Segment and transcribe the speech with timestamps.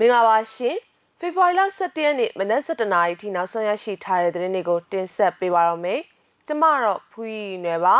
[0.00, 0.76] မင်္ဂလာပါရှင်
[1.18, 6.00] ဖေဖော်ဝါရီလ17ရက်နေ့မနက်7:00နာရီထိနောက်ဆုံးရရှိထားတဲ့သတင်းတွေကိုတင်ဆက်ပေးပါတော့မယ်
[6.46, 7.96] ကျမတော့ဖူးရီနွယ်ပါ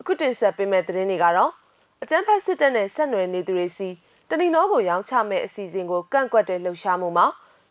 [0.00, 1.52] အခုတင်ဆက်ပေးမယ့်သတင်းတွေကတော့
[2.02, 3.88] အကြမ်းဖက်စစ်တပ်နဲ့ဆက်နွယ်နေသူတွေစီ
[4.30, 7.26] တဏီနောကိုရောင်းချမဲ့အစီအစဉ်ကိုကန့်ကွက်တဲ့လှုပ်ရှားမှုမှာ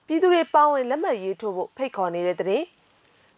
[0.08, 2.66] ပြည်သူတွေပါဝင်လက်မှတ်ရေးထိုးဖို့ဖိတ်ခေါ်နေတဲ့သတင်း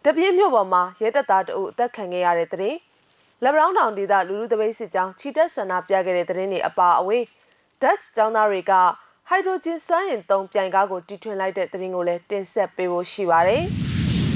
[0.04, 2.78] တပြင်းမြို့ပေါ်မှာရဲတပ်သားတအုပ်အသက်ခံခဲ့ရတဲ့သတင်း
[3.42, 7.24] လက်ဗရောင်းတောင်ဒေသလူလူတပိတ်စစ်ကြောင်းချီတက်ဆန္ဒပြခဲ့တဲ့သတင်းတွေအပါအဝင်
[7.82, 8.72] Dutch ကျောင်းသားတွေက
[9.30, 13.62] ဟိုက်ဒရိုဂျင်စွမ်းအင်သုံးပြိုင်ကားကိုတီထွင်လိုက်တဲ့သတင်းကိုလည်းတင်ဆက်ပေးဖို့ရှိပါတယ်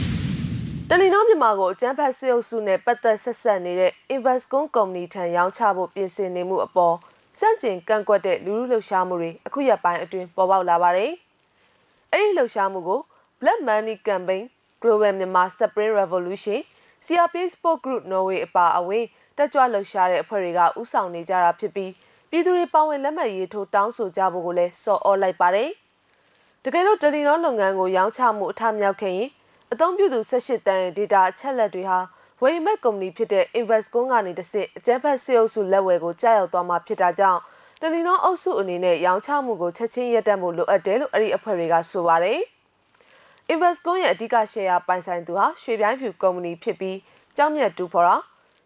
[0.88, 6.97] ။တလီနောမြန်မာကိုအကျန်းဖတ်စေအုပ်စုနဲ့ပတ်သက်ဆက်ဆက်နေတဲ့ Investcon Company ထံရောင်းချဖို့ပြင်ဆင်နေမှုအပေါ်
[7.38, 11.12] စန့်ကျင်ကန့်ကွက်တဲ့လူလူလှုပ်ရှားမှုတွေအခုရက်ပိုင်းအတွင်းပေါ်ပေါက်လာပါတယ်။
[12.12, 13.00] အဲဒီလှုပ်ရှားမှုကို
[13.41, 14.42] Black Money Campaign
[14.83, 16.61] Global Myanmar Spring Revolution
[17.06, 19.05] CRP Sport Group Norway အပါအဝင်
[19.36, 21.91] တက်ကြွလှုပ်ရှားတဲ့အဖွဲ့တွေကဥဆောင်နေကြတာဖြစ်ပြီး
[22.34, 25.70] ပြည်သူတွေပါဝင်လက်မှတ်ရေးထိုးတောင်းဆိုကြဖို့ကိုလည်းစော်ဩလိုက်ပါတယ်။
[26.64, 29.28] တကယ်လို့တယ်လီနောလုပ်ငန်းကိုရောင်းချမှုအထမြောက်ခဲ့ရင်
[29.72, 31.98] အသုံးပြုသူ18တန်းရဲ့ data အချက်လက်တွေဟာ
[32.41, 37.41] ဝယ်ယူမဲ့ကုမ္ပဏီဖြစ်တဲ့ Investcon ကနေတစ်ဆင့်အကျန်းဖတ်စေအုပ်စုလက်ဝယ်ကိုကြားရောက်သွားမှာဖြစ်တာကြောင့်
[37.80, 42.41] တယ်လီနောအုပ်စုအနေနဲ့ရောင်းချမှုကိုချက်ချင်းရပ်တန့်ဖို့လိုအပ်တယ်လို့အဲ့ဒီအဖွဲ့တွေကဆိုပါတယ်။
[43.53, 46.98] Investcon ရဲ့အဓိက share ပိုင်ဆိုင်သူဟာရွှေပြိုင်းဖြူကုမ္ပဏီဖြစ်ပြီး
[47.36, 48.16] ကြောင်းမြတ်တူဖော်ရာ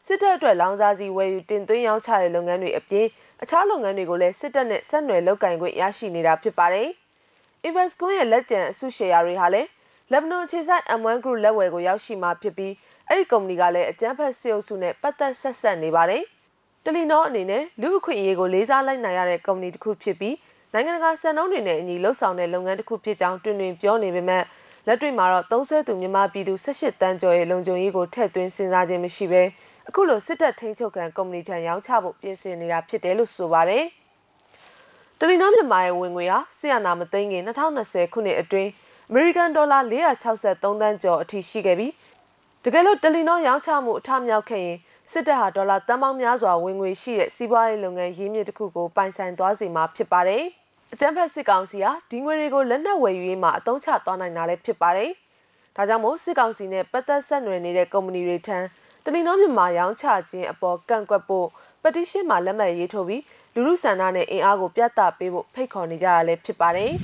[0.08, 3.06] စစ်တပ်အတွက်လောင်စာစီဝယ်ယူတင်သွင်းရောင်းချတဲ့လုပ်ငန်းတွေအပြင်
[3.42, 6.88] အခြားလုပ်ငန်းတွေကိုလည်းစစ်တပ်နဲ့ဆက်နွယ်လုပ်ကင်ခွင့်ရရှိနေတာဖြစ်ပါတယ်။
[7.66, 9.68] Investco ရဲ့လက်ကျန်အစုရှယ်ယာတွေဟာလည်း
[10.12, 12.72] လက်ဘနွန်အခြေစိုက် M1 Group လက်ဝယ်ကိုရောက်ရှိမှာဖြစ်ပြီး
[13.08, 16.22] အဲ့ဒီကုမ္ပဏီကလည်းအကြမ်းဖက်စစ်အုပ်စုနဲ့ပတ်သက်ဆက်ဆက်နေပါတယ်။
[16.84, 20.36] တလီနောအနေနဲ့လူအခွင့်အရေးကိုလေးစားလိုက်နိုင်ရတဲ့ကုမ္ပဏီတစ်ခုဖြစ်ပြီး
[20.72, 24.42] နိုင်ငံတကာစံနှုန်းတွေနဲ့အညီလှုပ်ဆောင်တဲ့လုပ်ငန်းတစ်ခုဖြစ်ကြောင်းတွင်တွင်ပြောနေပေမဲ့
[24.86, 29.42] လက်တွေ့မှာတော့သုံးဆွဲသူမြန်မာပြည်သူ18တန်းကျော်ရဲ့လုံခြုံရေးကိုထည့်သွင်းစဉ်းစားခြင်းမရှိဘဲ
[29.88, 33.84] အခုလိုစစ်တပ်ထိန်းချုပ်ခံကုမ္ပဏီထံရောင်းချဖို့ပြင်ဆင်နေတာဖြစ်တယ်လို့ဆိုပါတယ်။
[35.18, 38.70] တလီနောမြန်မာရဲ့ဝင်ငွေဟာဆီယနာမသိန်းခင်2020ခုနှစ်အတွင်း
[39.08, 41.92] အမေရိကန်ဒေါ်လာ463သန်းကျော်အထိရှိခဲ့ပြီး
[42.64, 44.78] တကယ်လို့တလီနောရောင်းချမှုအထမြောက်ခဲ့ရင်
[45.12, 50.42] စစ်တပ်ဟာဒေါ်လာတန်ပေါင်းများစွာဝင်ငွေရှိတဲ့စီးပွားရေးလုပ်ငန်းရင်းမြစ်တစ်ခုကိုပိုင်ဆိုင်သွားစေမှာဖြစ်ပါတယ်။
[50.92, 55.10] အကြံဖက်စစ်ကောင်စီဟာဒီငွေတွေကိုလက်နက်ဝယ်ယူရေးမှာအသုံးချသွားနိုင်တာလည်းဖြစ်ပါတယ်။
[55.76, 58.58] ဒါကြောင့်မို့စစ်ကောင်စီနဲ့ပတ်သက်ဆက်နွယ်နေတဲ့ကုမ္ပဏီတွေထံ
[59.08, 61.46] တလီနောမြန်မာရောင်းချခြင်းအပေါ်ကန့်ကွက်ဖို့
[61.82, 63.22] ပတိရှင်းမှာလက်မှတ်ရေးထိုးပြီး
[63.54, 66.92] လူလူဆန္ဒနဲ့အင်အားကိုပြသပေးဖို့ဖိတ်ခေါ်နေကြတာလည်းဖြစ်ပါတယ်။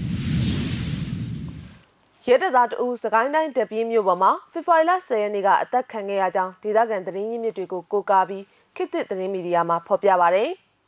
[2.26, 8.44] ရဲတပ်သားတဦးစကိုင်းတိုင်းတပြင်းမြို့ပေါ်မှာဖေဖော်ဝါရီလ10ရက်နေ့ကအသက်ခံခဲ့ရကြောင်းဒေသခံသတင်းရင်းမြစ်တွေကိုကိုးကားပြီး
[8.76, 10.44] ခေတ်သစ်သတင်းမီဒီယာမှာဖော်ပြပါဗျ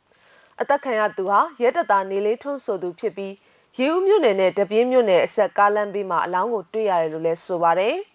[0.61, 3.33] ။အသက်ခံရသူဟာရဲတပ်သားနေလေးထွန်းဆိုသူဖြစ်ပြီး
[3.77, 7.95] ရေဦးမြို့နယ်နဲ့တပြင်းမြို့နယ်အဆက်ကားလမ်းဘေးမှာအလောင်းကိုတွေ့ရတယ်လို့လည်းဆိုပါတယ်။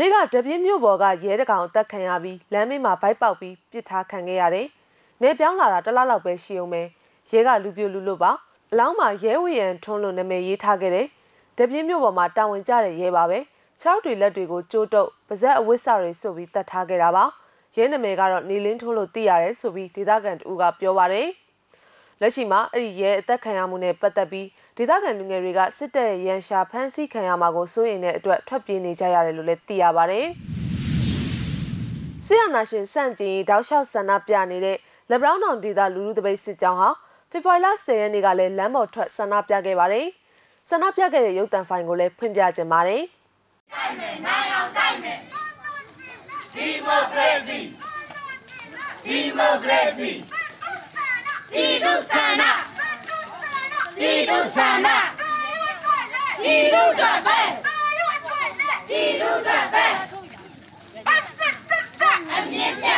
[0.00, 4.66] နေ့ကတပြင်းမြို့ပေါ်ကရဲတကောင်အသက်ခံရပြီးလမ်းမေးမှာဗိုက်ပေါက်ပြီးပစ်ထားခံခဲ့ရတယ်။
[5.22, 6.82] နေပြောင်းလာတာတလားလောက်ပဲရှိအောင်ပဲ
[7.30, 8.32] ရဲကလူပြိုလူလွတ်ပါ
[8.72, 11.06] အလောင်းမှာရဲဝရံထွန်းလို့နာမည်ရေးထားခဲ့တယ်။
[11.58, 13.38] တပြင်းမြို့ပေါ်မှာတာဝန်ကျတဲ့ရဲပါပဲ။
[13.80, 17.24] ခြေောက်တွေလက်တွေကိုကြိုးတုပ်ပါဇက်အဝတ်စာတွေစုပ်ပြီးတတ်ထားခဲ့တာပါ။
[17.76, 21.28] ရဲနာမည်ကတော့နေလင်းထွန်းလို့သိရတယ်ဆိုပြီးဒေသခံတူကပြောပါတယ်။
[22.20, 24.46] လက်ရှိမှာအဲ့ဒီရဲအသက်ခံရမှုနဲ့ပတ်သက်ပြီး
[24.78, 30.26] ဒေသခံလူငယ်တွေကစစ်တပ်ရဲ့ရန်ရှာဖမ်းဆီးခံရမှာကိုစိုးရိမ်တဲ့အတွက်ထွက်ပြေးနေကြရတယ်လို့လည်းသိရပါတယ်။
[32.26, 34.78] ဆီယနာရှင်စန့်ကျင်တောက်လျှောက်ဆန္ဒပြနေတဲ့
[35.10, 36.90] လက်ဘရောင်းတောင်ဒေသလူလူတပိတ်စစ်ကြောင်းဟာ
[37.30, 40.06] ဖေဖော်ဝါရီလ10ရက်နေ့ကလည်းလမ်းပေါ်ထွက်ဆန္ဒပြခဲ့ပါတယ်။
[40.70, 43.02] ဆန္ဒပြခဲ့တဲ့ရုပ်တံဖိုင်ကိုလည်းဖွင့်ပြခြင်းပါတယ်။
[43.72, 45.18] တိုက်မယ်နိုင်အောင်တိုက်မယ်
[46.54, 47.60] ဒီမိုကရေစီ
[49.06, 50.10] ဒီမိုကရေစီ
[51.52, 52.73] ဒီဒုဆန္ဒ
[53.98, 54.88] ဒီတို့ဆန္ဒ
[56.42, 57.40] ဒီတို့တော့ပဲ
[58.88, 59.86] ဒီတို့တော့ပဲ
[62.30, 62.88] အမြင့်ပြ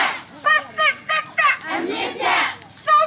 [1.70, 2.26] အမြင့်ပြ
[2.86, 3.06] တို့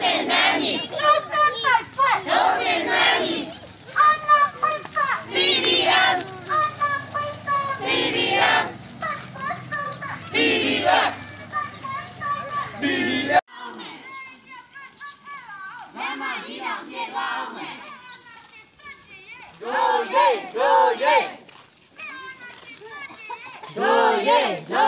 [0.00, 3.42] စင်နှမ်းကြီးတို့စင်နှမ်းကြီး
[5.32, 6.16] CDM
[7.82, 8.64] CDM
[10.32, 11.12] CDM
[12.80, 13.42] CDM
[16.20, 17.74] မကြီးတောင်ပြေသွားအောင်မယ်
[19.60, 19.94] ဒို
[20.28, 21.16] ရဲ
[23.76, 24.40] ဒိုရဲ
[24.70, 24.86] ဒိ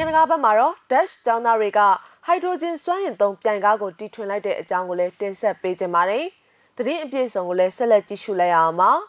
[0.00, 1.80] နိုင်ငံတကာဘက်မှာတော့ Dash တောင်းသားတွေက
[2.26, 6.24] ဟိုက်ဒရိုဂျင်စွမ်းအင်သုံးပြိုင်ကားကိုတီထွင်လိုက်တဲ့အကြောင်းကိုလည်းတင်ဆက်ပေးကြပါတယ်။
[6.76, 8.90] သတင်းအပြည့်အစုံကိုလည်းဆက်လက်ကြည့်ရှုလိုက်ရအောင်ပါ။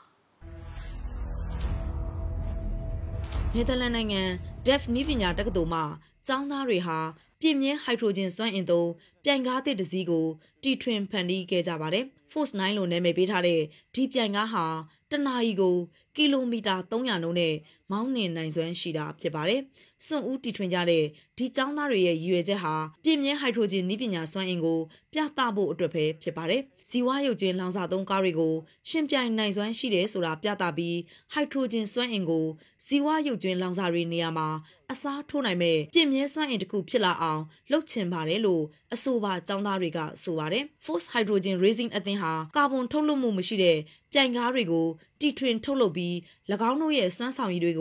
[3.54, 4.22] နယ်သာလန်နိုင်ငံ
[4.66, 5.82] DEF နည်းပညာတက္ကသိုလ်မှ
[6.28, 6.98] ကျောင်းသားတွေဟာ
[7.42, 8.90] ပြင်းမြဲဟိုက်ဒရိုဂျင်စွမ်းအင်သုံး
[9.24, 10.26] ပြိုင်ကားသစ်တစ်စီးကို
[10.64, 13.62] တီထွင်ဖန်တီးခဲ့ကြပါတယ်။ Force 9လို့နာမည်ပေးထားတဲ့
[13.96, 14.66] ဒီပြိုင်ကားဟာ
[15.12, 15.76] တနာရီကို
[16.16, 17.54] ကီလိုမီတာ300နှုန်းနဲ့
[17.92, 19.62] မောင်းနှင်နိုင်စွမ်းရှိတာဖြစ်ပါတယ်။
[20.06, 21.04] စွန့်ဦးတီထွင်ကြတဲ့
[21.38, 24.80] ဒီကျောင်းသားတွေရဲ့ရည်ရွယ်ချက်ဟာပြင်းမြဲဟိုက်ဒရိုဂျင်နည်းပညာစွမ်းအင်ကို
[25.14, 28.54] ပြသဖို့အတွက်ပဲဖြစ်ပါတယ်။ဇီဝရုပ်ကျွင်းလောင်စာသုံးကားတွေကို
[28.90, 30.98] ရှင်ပြိုင်နိုင်စွမ်းရှိတယ်ဆိုတာပြသပြီး
[31.34, 32.46] ဟိုက်ဒရိုဂျင်စွမ်းအင်ကို
[32.86, 34.48] ဇီဝရုပ်ကျွင်းလောင်စာတွေနေရာမှာ
[34.92, 37.42] အစားထိုးနိုင်မဲ့ပြင်းမြဲစွမ်းအင်တစ်ခုဖြစ်လာအောင်
[37.72, 43.78] လုပ်ချင်ပါတယ်လို့အဆိုပါကျောင်းသားတွေကဆိုပါတယ်။ Force Hydrogen Racing အသင်းဟာကာဗွန်ထုတ်လွှတ်မှုမရှိတဲ့
[44.12, 44.88] ပြိုင်ကားတွေကို
[45.20, 46.14] တီထွင်ထုတ်လုပ်ပြီး၎
[46.70, 47.81] င်းတို့ရဲ့စွမ်းဆောင်ရည်တွေက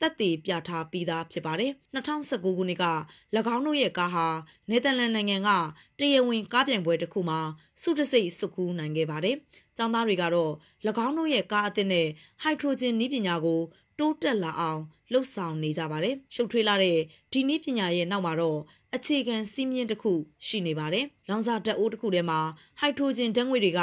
[0.00, 2.86] တက်တည်ပြထားပြီးသားဖြစ်ပါတယ်။2019ခုနှစ်က၎
[3.54, 4.26] င်းတို့ရဲ့ကားဟာ
[4.70, 5.50] နယ်သာလန်နိုင်ငံက
[5.98, 7.40] တရားဝင်ကားပြိုင်ပွဲတစ်ခုမှာ
[7.82, 9.36] စုတစိတ်စုကူးနိုင်ခဲ့ပါတယ်။
[9.76, 10.52] ကျောင်းသားတွေကတော့၎
[11.06, 12.06] င်းတို့ရဲ့ကားအသစ်နဲ့
[12.42, 13.60] ဟိုက်ဒရိုဂျင်နည်းပညာကို
[13.98, 14.80] တိုးတက်လာအောင်
[15.12, 16.98] လှုပ်ဆောင်နေကြပါတယ်။ရှုပ်ထွေးလာတဲ့
[17.32, 18.58] ဒီနည်းပညာရဲ့နောက်မှာတော့
[18.94, 20.12] အခြေခံစီးမြင့်တစ်ခု
[20.46, 22.40] ရှိနေပါတယ်။လောင်စာဓာတ်အိုးတစ်ခုထဲမှာ
[22.78, 23.80] ဟိုက်ဒရိုဂျင်ဓာတ်ငွေ့တွေက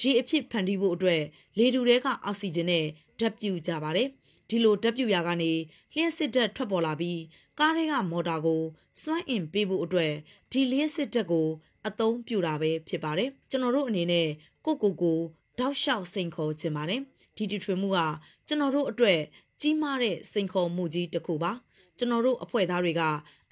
[0.00, 1.22] ရေအဖြစ်ဖန်တီးဖို့အတွက်
[1.58, 2.84] လေတူတွေကအောက်ဆီဂျင်နဲ့
[3.18, 4.08] ဓာတ်ပြုကြပါတယ်။
[4.48, 5.52] ဒီလိုဓာတ်ပြုရာကနေ
[5.94, 7.20] လျှက်စစ်ဓာတ်ထွက်ပေါ်လာပြီး
[7.58, 8.62] ကားတွေကမော်တာကို
[9.02, 10.12] စွမ်းအင်ပေးဖို့အတွက်
[10.52, 11.48] ဒီလျှက်စစ်ဓာတ်ကို
[11.86, 14.28] အသုံးပြုတာပဲဖြစ်ပါတယ်။ကျွန်တော်တို့အနေနဲ့
[14.64, 15.18] ကိုကိုကို
[15.58, 17.00] တောက်လျှောက်စိန်ခေါ်ခြင်းပါတယ်။
[17.36, 17.98] ဒီတီထွင်မှုက
[18.46, 19.20] ကျွန်တော်တို့အတွက်
[19.60, 21.52] ကြီးမားတဲ့စိန်ခေါ်မှုကြီးတစ်ခုပါ
[21.98, 23.02] ကျွန်တော်တို့အဖွဲ့သားတွေက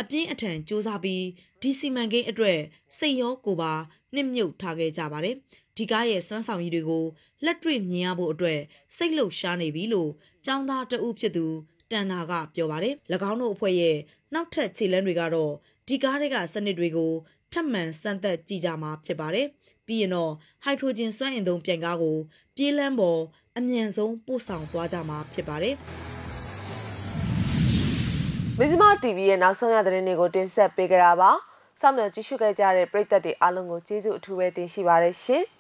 [0.01, 1.25] အပြင်းအထန်စူးစမ်းပြီး
[1.63, 2.59] ဒီစီမံကိန်းအတွက်
[2.99, 3.73] စိတ်ရောကိုယ်ပါ
[4.15, 5.37] နှစ်မြုပ်ထားခဲ့ကြပါတယ်
[5.77, 7.05] ဒီကားရဲ့စွမ်းဆောင်ရည်တွေကို
[7.45, 8.61] လက်တွေ့မြင်ရဖို့အတွက်
[8.97, 10.11] စိတ်လှုပ်ရှားနေပြီလို့
[10.47, 11.47] ចောင်းသားတဦးဖြစ်သူ
[11.91, 12.95] တန်နာကပြောပါတယ်၎
[13.31, 13.97] င်းတို့အဖွဲ့ရဲ့
[14.35, 15.53] နောက်ထပ်ခြေလမ်းတွေကတော့
[15.89, 17.13] ဒီကားတွေကစနစ်တွေကို
[17.53, 19.47] ထပ်မံစမ်းသပ်ကြည့်ကြမှာဖြစ်ပါတယ်
[19.87, 20.33] ပြီးရင်တော့
[20.65, 22.17] ဟိုက်ဒရိုဂျင်စွမ်းအင်သုံးပြန်ကားကို
[22.57, 23.21] ပြေးလန်းပေါ်
[23.59, 25.75] အမြန်ဆုံးပို့ဆောင်သွားကြမှာဖြစ်ပါတယ်
[28.59, 31.33] မဇ္ဈိမ TV ရဲ့နောက်ဆုံးရသတင်းတွေကိုတင်ဆက်ပေးကြတာပါ။
[31.81, 35.45] စောင့်မျှော်ကြည့်ရှုခဲ့ကြတဲ့ပရိသတ်တွေအားလုံးကိုကျေးဇူးအထူးပဲတင်ရှိပါရရှင်။